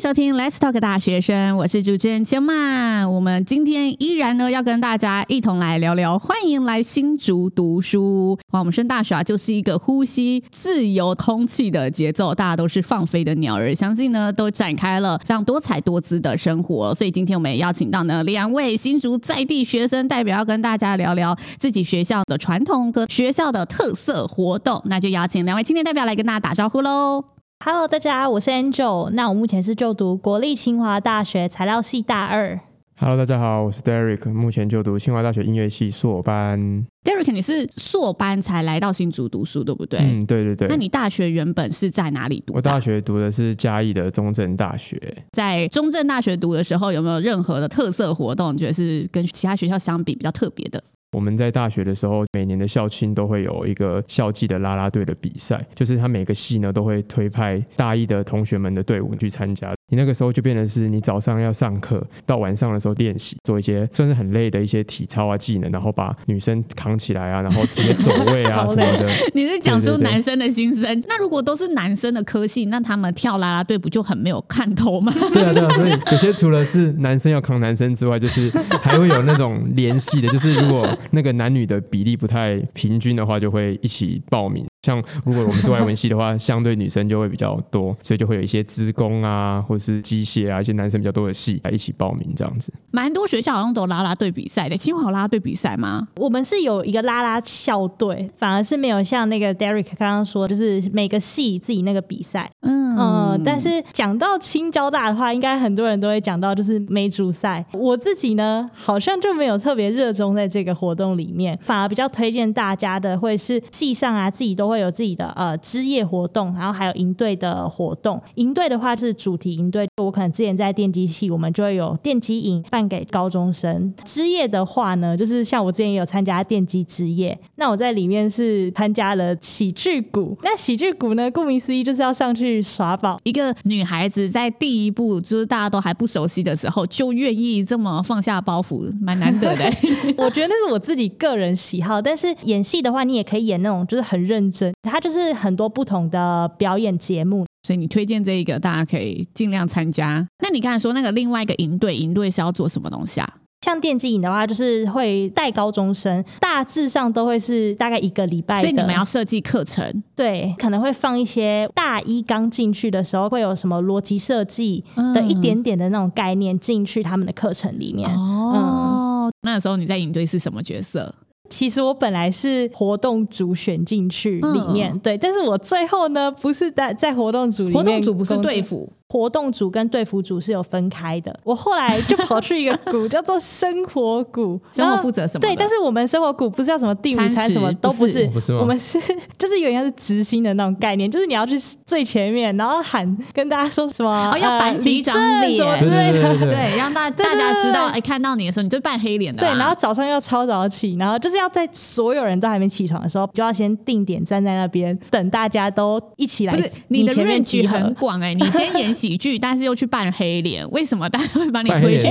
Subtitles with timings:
[0.00, 3.12] 收听 Let's Talk 大学生，我是主持人千曼。
[3.12, 8.38] 我们今天依然呢要跟大家一同来聊聊，欢迎来新竹读书。
[8.52, 16.94] 哇，我们升大学啊，就是一个呼吸自由空气的节奏，大家都是放飞的鸟儿，相信呢都展开了非常多彩多姿的生活。
[16.94, 24.80] 所以今天我们也邀请到呢两位新竹在地学生代表，要跟大家聊聊自己学校的传统和学校的特色活动。
[24.84, 27.37] 那就邀请两位青年代表来跟大家打招呼喽。
[27.64, 29.10] Hello，大家好，我是 Angel。
[29.10, 32.58] 那我目前是就读国立清华大学材料系大二。
[32.96, 36.58] Hello，大家好，我是 Derek，目前就读清华大学音乐系硕班。
[37.02, 39.98] Derek，你是硕班才来到新竹读书，对不对？
[39.98, 40.68] 嗯，对对对。
[40.68, 42.54] 那你大学原本是在哪里读？
[42.54, 45.00] 我大学读的是嘉义的中正大学。
[45.32, 48.54] 在中正大学读的时候，有没有任何的特色活动？
[48.54, 50.82] 你觉得是跟其他学校相比比较特别的？
[51.12, 59.77] 我们在大学的时候，每年的校庆都会有一个校际的啦啦队的比赛，就是他每个系呢都会推派大一的同学们的队伍去参加。
[59.90, 69.08] 你那个时候就变成是你早上要上课，到晚上的时候练习，做一些算是很累的一些体操啊技能，然后把女生扛起来啊，然后直接走位啊 什么的。
[69.34, 71.02] 你是讲出男生的心声。
[71.08, 75.12] 那如果都是男生的科系，那他们跳啦啦队不就很没有看头吗？
[75.32, 78.50] 对啊对啊，所以有些除了是男生要扛男生之外，就是
[78.82, 84.66] 还会有那种联系的，就是如果那个男女的比例不太平均的话，就会一起报名。
[84.82, 92.72] 像如果我们是外文系的话， 相对女生就会比较多，所以就会有一些资工啊，或是机械啊，一些男生比较多的系来一起报名这样子。
[92.90, 96.06] 蛮多学校好像都有啦啦队比赛的，清华有啦啦队比赛吗？
[96.16, 102.48] 我们是有一个啦啦校队，反而是没有像那个 Derek 刚刚说，就是每个系自己那个比赛。
[102.62, 107.64] 嗯、呃、但是讲到清交大的话，应该很多人都会讲到就是梅竹赛。
[107.72, 118.20] 我自己呢，好像就没有特别热衷在这个活动里面，反而比较推荐大家的会是系上啊，自己都会有自己的呃枝叶活动，然后还有营队的活动。
[118.34, 123.92] 营队的话就是主题营队，我可能之前在电机系，我们就会有电机营办给高中生。
[124.04, 130.36] 枝叶的话呢，就是像我之前也有参加电机枝叶，那我在里面是参加了喜剧谷。
[130.42, 133.18] 那喜剧谷呢，顾名思义就是要上去耍宝。
[133.24, 139.64] 一个女孩子在第一步就是大家都还不熟悉的时候，就愿意这么放下包袱，蛮难得的。
[140.18, 144.57] 我觉得那是我自己个人喜好，但是演戏的话，你也可以演那种就是很认真。
[144.82, 150.26] 它就是很多不同的表演节目，所以你推荐这一个，大家可以尽量参加。
[150.42, 153.34] 那你刚才说那个另外一个营队，营队是要做什么东西啊？
[153.62, 158.60] 像电竞营的话，就是会带高中生，大致上都会是大概一个礼拜。
[158.60, 168.08] 所以你们要设计课程，对，可能会放一些大一刚进去的时候会有什么逻辑设计的一点点的那种概念进去他们的课程里面。
[168.08, 171.12] 哦，嗯、那时候你在营队是什么角色？
[171.48, 178.92] 其实我本来是活动组选进去里面，嗯、对，但是我最后呢，不是在在活动组里面，活动组不是队辅。
[179.08, 185.40] 活动组跟队服组是有分开的，我后来就跑去一个股叫做生活股， 生活负责什么？
[185.40, 188.98] 对，但是我们生活股不是叫什么第五餐什么都不是，不是我们是
[189.38, 195.56] 就是有点像是执行的那种概念，就是你要去最前面，然后喊跟大家说什么，哦、要板起一张脸。
[195.56, 206.54] 什么之类的，对，让大大家知道，哎，看到你的时候你就扮黑脸的、啊，对，然后早上要超早起，然后就是要在所有人都还没起床的时候，就要先定点站在那边等大家都一起来。
[206.54, 212.08] 不是你的 range 很广哎、欸，你先演喜剧，但是又去扮黑脸，为什么大家会把你推去？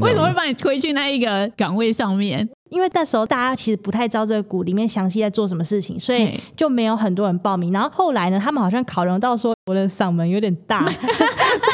[0.00, 2.48] 为什么会把你推去那一个岗位上面？
[2.70, 7.72] 因为那时候大家其实不太知道这个股里面详细在做什么事情，所以就没有很多人报名。
[7.72, 10.86] 然后后来呢，他们好像考量到说我的嗓门有点大，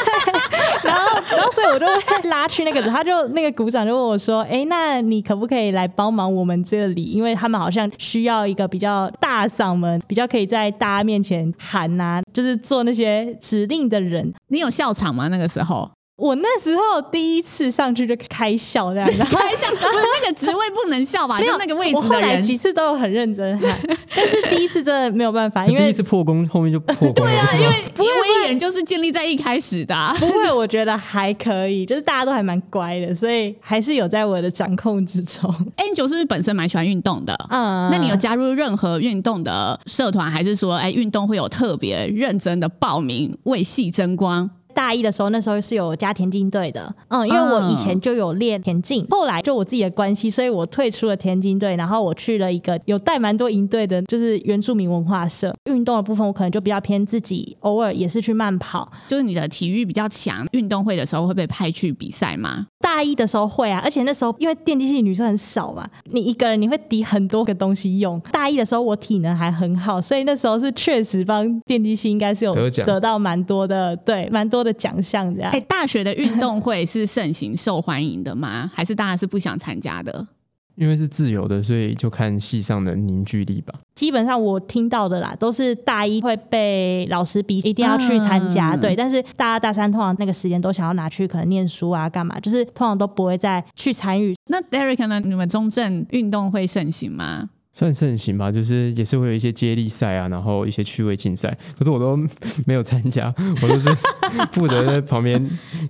[0.83, 7.03] 然后然后所以我就被拉去那个，他就那个鼓掌就问我说：“哎，那你可不可以来帮忙我们这里？
[7.03, 14.33] 因为他们好像需要一个比较大嗓门，比较可以在大家面前喊呐、啊，就是做那些指令的人。
[14.49, 15.27] 你有笑场吗？
[15.27, 19.85] 那个时候？”我那时候第一次上去就开笑这样子，开笑 不是
[20.19, 21.39] 那个职位不能笑吧？
[21.39, 23.77] 就那个位置的人，我后来几次都有很认真喊，
[24.15, 27.13] 但是第一次真的没有办法，因为第一次破功，后面就破功。
[27.13, 30.11] 对啊，因为威严就是建立在一开始的、啊。
[30.19, 35.53] 不会，我觉得还可以，就是大家都还蛮乖的，所以还是有在我的掌控之中。
[35.77, 37.37] Angel 是不是本身蛮喜欢运动的？
[37.51, 44.49] 嗯，那你有加入任何运动的社团，还是说，哎，运动会有特别认真的报名为戏争光？
[44.77, 55.51] 大一的时候，那时候是有加田径队的，嗯，因为我以前就有练田径，后来就我自己的关系，所以我退出了田径队，然后我去了一个有带蛮多营队的，就是原住民文化社。
[55.65, 58.87] 运动的部分，我可能就比较偏自己，偶尔也是去慢跑。
[59.07, 62.67] 就是你的体育比较强，运动会的时候会被派去比赛吗？
[62.79, 68.19] 大一的时候会啊，而且那时候因为电机系女生很少嘛，你一个人你会抵很多个东西用。
[68.31, 74.66] 大一的时候我体能还很好，所以那时候是确实帮电机系应该是有得到蛮多的，对，蛮多的。
[74.67, 75.49] 的奖项这样。
[75.51, 78.69] 哎，大学的运动会是盛行受欢迎的吗？
[78.75, 80.27] 还是大家是不想参加的？
[80.75, 83.73] 因为是自由的，所以就看系上的凝聚力吧。
[83.95, 88.95] 基本上我听到的啦，都是大一会被老师逼一定要去参加，嗯、对。
[88.95, 94.35] 但是大二大三通常那个时间都想要拿去可能念书啊，干嘛，就是通常都不会再去参与。
[94.51, 95.19] 那 Derek 呢？
[95.19, 97.49] 你们中正运动会盛行吗？
[97.77, 101.55] 算盛行吧，就是也是会有一些接力赛啊，然后一些趣味竞赛。
[101.77, 102.17] 可是我都
[102.65, 103.31] 没有参加，
[103.61, 103.87] 我都是
[104.51, 105.39] 负责在旁边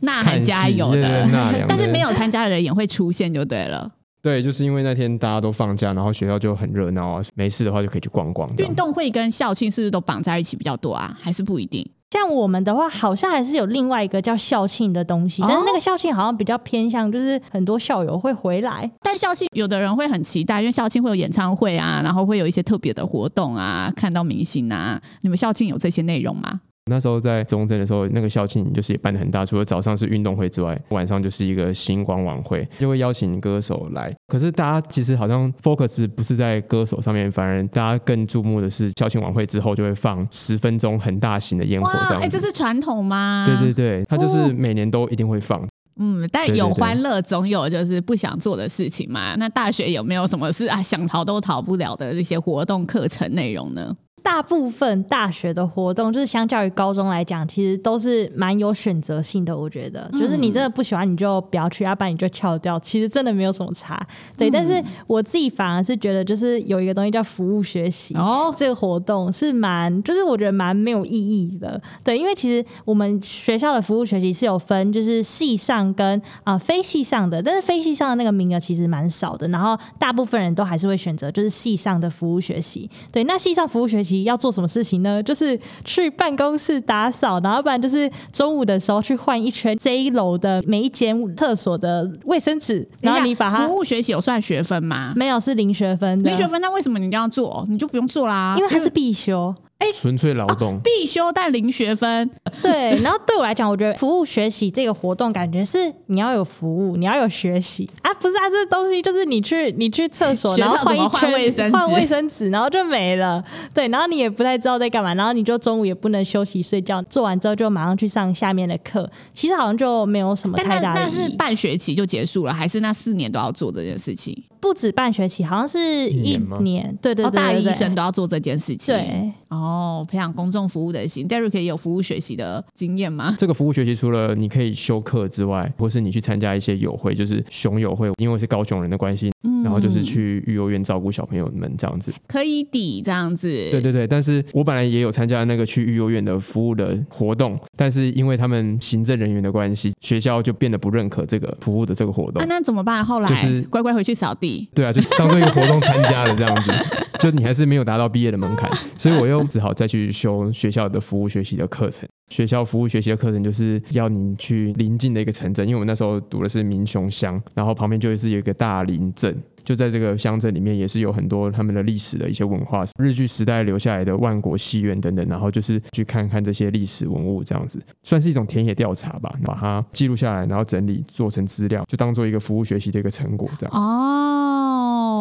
[0.01, 1.25] 呐喊加油的。
[1.65, 3.89] 但是没有参加的人也会出现就对了。
[4.21, 8.53] 对，就是因为那天大家都放假，然后学校就很热闹啊，没事的话就可以去逛逛。
[8.57, 11.17] 运动会跟校庆是不是都绑在一起比较多啊？
[11.21, 11.89] 还是不一定？
[12.09, 18.89] 像我们的话，好像还是有另外一个叫校庆的东西，但是那个校庆好像比较偏向，就是很多校友会回来。
[19.01, 25.01] 但校庆有的人会很期待，因为校庆会有演唱会啊，然后会有一些特别的活动啊，看到明星啊。
[25.21, 26.61] 你们校庆有这些内容吗？
[26.87, 34.13] 那时候在中正的时候，那个校庆就是也办的很大，除了早上是运动会之外，晚上就是一个星光晚会，就会邀请歌手来。
[34.27, 42.21] 可是大家其实好像 focus 不是在歌手上面，反而大家更注目的是校庆晚会之后就会放十分钟很大型的烟火这样。
[42.21, 43.45] 哎，这是传统吗？
[43.47, 45.65] 对对对，它就是每年都一定会放。
[45.99, 49.35] 嗯，但有欢乐总有就是不想做的事情嘛。
[49.37, 53.95] 那大学有没有什么是啊想逃都逃不了的这些活动课程内容呢？
[54.27, 59.57] 大部分大学的活动，就是相较于高中来讲，其实都是蛮有选择性的。
[59.57, 62.77] 我觉得，就是你真的不喜欢，你就不要去，要不然你就翘掉。
[62.81, 64.05] 其实真的没有什么差。
[64.35, 71.81] 对，嗯、但是我自己反而是觉得，就是有一个东西叫服务学习哦，这个活动是蛮，就是我觉得蛮没有意义的。
[72.03, 79.47] 对，因为其实我们学校的服务学习是有分，就是系上跟啊、呃、非系上的，但是非系上的那个名额其实蛮少的。
[79.47, 82.89] 然后大部分人都还是会选择就是系上的服务学习。
[83.09, 84.16] 对，那系上服务学习。
[84.23, 85.21] 要做什么事情呢？
[85.23, 93.67] 就是去办公室打扫，然后不然就是中午的时候去换一圈这一楼的每一间厕所的卫生纸，然后你把它。
[93.67, 95.13] 服务学习有算学分吗？
[95.15, 96.29] 没有，是零学分的。
[96.29, 97.65] 零学分，那为什么你一定要做？
[97.69, 99.53] 你就不用做啦，因为它是必修。
[99.79, 102.29] 哎，纯粹劳动、哦，必修但零学分。
[102.63, 113.43] 对，然后对我来讲，我觉得服务学习这个活动，感觉是你要有服务，你要有学习啊，不是啊，这东西就是你去你去厕所，然后换一圈换卫生换卫生纸，然后就没了。
[113.73, 119.07] 对，然后你也不太知道在干嘛，然后你就中午也不能休息睡觉，做完之后就马上去上下面的课。
[119.33, 121.09] 其实好像就没有什么太大的意义。
[121.13, 124.43] 但是半学期就结束了，还是那四年都要做这件事情？
[124.59, 126.97] 不止半学期，好像是一年。
[127.01, 128.93] 对对对，大一生都要做这件事情。
[128.95, 131.27] 对，哦，培养公众服务的心。
[131.27, 133.35] Derek 也有服务学习的经验吗？
[133.37, 143.47] 这个服务学习除了你可以修课之外，或是你去参加一些友会，就是熊友会，因为是高雄人的关系，嗯、然后就是去育幼院照顾小朋友们这样子，可以抵这样子。
[143.71, 152.41] 对对对，但是我本来也有参加那个去育幼院的服务的活动，但是因为他们行政人员的关系，学校就变得不认可这个服务的这个活动。
[152.41, 153.03] 啊、那怎么办？
[153.03, 154.67] 后来就是乖乖回去扫地。
[154.73, 156.71] 对啊，就当做一个活动参加了这样子，
[157.19, 162.07] 就你还是没有达到毕业的门槛，所以我又只好再去修学校的服务学习的课程。
[162.29, 169.33] 学校服务学习的课程就是要你去邻近的一个城镇，因为我们那时候读的是民雄乡，然后旁边就是有一个大林镇，
[169.63, 183.73] 就在这个乡镇里面也是有很多他们的历史的一些文化，日据时代留下来的万国戏院等等，然后就是去看看这些历史文物，这样子算是一种田野调查吧，把它记录下来，然后整理做成资料，就当做一个服务学习的一个成果这样。
[183.73, 184.46] 哦，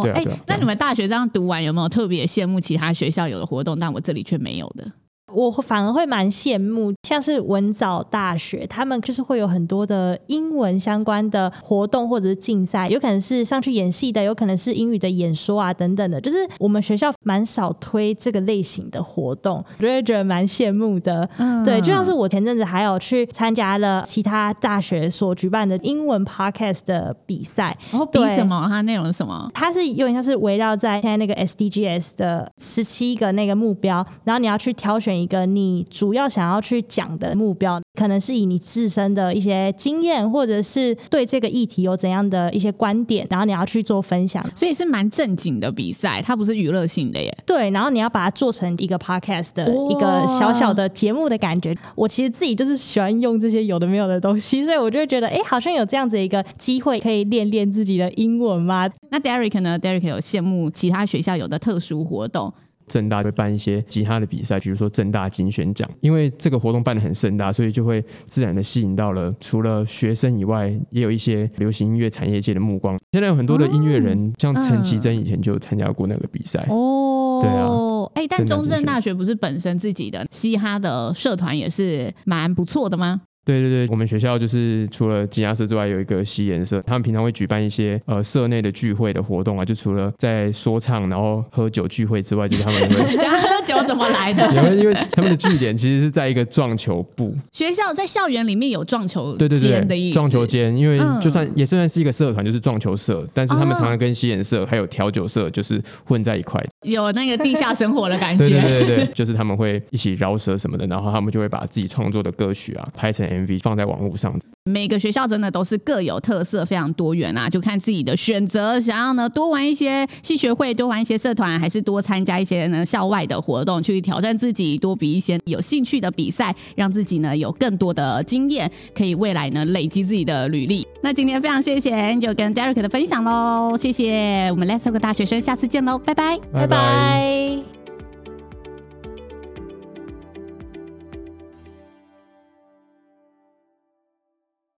[0.03, 4.91] 对啊，对啊，那你们大学这样读完，有没有特别羡慕其他学校有的活动，但我这里却没有的？
[5.37, 16.19] 我反而会蛮羡慕，像是文藻大学，他们就是会有很多的英文相关的活动或者是竞赛，有可能是上去演戏的，有可能是英语的演说啊等等的。
[16.19, 21.29] 就是我们学校蛮少推这个类型的活动，我就会觉得蛮羡慕的。
[21.37, 27.77] 嗯，对，就像是我前阵子还有去参加了其他大学所举办的英文 podcast 的比赛。
[27.91, 28.65] 然后比什么？
[28.69, 29.51] 它内容是什么？
[29.53, 35.26] 它是有点像是围绕在现在那个 SDGs 的十七个那个目标，然后你要去挑选。
[35.26, 47.37] 一个你主要想要去讲的目标，可能是以你自身的一些经验，或者是对这个议题有怎样的一些观点，然后你要去做分享，所以是蛮正经的比赛，它不是娱乐性的耶。
[47.45, 51.77] 对，然后你要把它做成一个 podcast 的一个小小的节目的感觉。
[51.95, 58.89] 我其实自己就是喜欢用这些有的没有的东西，所以我就会觉得，哎，好像有这样子一个机会可以练练自己的英文嘛。
[59.11, 62.53] 那 Derek 呢？Derek 有羡慕其他学校有的特殊活动？
[62.89, 72.97] 政大会办一些其他的比赛，比如说正大金选奖，因为这个活动办得很盛大，所以就会自然的吸引到了除了学生以外，也有一些流行音乐产业界的目光。
[73.13, 76.67] 现在有很多的音乐人，哦、像陈绮贞以前就参加过那个比赛。
[76.69, 77.67] 哦，对啊，
[78.15, 83.23] 哎、欸，但中正大学不是本身自己的嘻哈的社团也是蛮不错的吗？
[83.47, 93.17] 对对对，我们学校就是除了吉他社之外，有一个西颜社，他们平常会举办一些呃社内的聚会的活动啊，就除了在说唱然后喝酒聚会之外，就是他们会。
[93.47, 94.47] 喝酒怎么来的？
[94.55, 97.35] 因为因为他们的据点其实是在一个撞球部。
[97.53, 99.67] 学校在校园里面有撞球间的意思。
[99.67, 108.49] 对对对，撞球间，因为就算、嗯、也算是一个社团，就是撞球社，但是他们常常跟吸烟社还有调酒社就是混在一块，有那个地下生活的感觉。
[108.49, 114.39] 对对对对，就是他们会一起饶舌什么的，然后他们就会把自己创作的歌曲啊拍成 MV 放在网络上。
[114.69, 118.81] 每个学校真的都是各有特色，非常多元啊，就看自己的选择。
[118.81, 130.85] 想要呢多玩一些系学会，多玩一些社团，还是多参加一些呢校外的活动，去挑战自己，多比一些有兴趣的比赛，让自己呢有更多的经验，可以未来呢累积自己的履历。
[131.01, 137.76] 那今天非常谢谢 Angel 跟 Derek 的分享喽，谢谢我们 Let's Talk 大学生，下次见喽，拜拜，拜拜。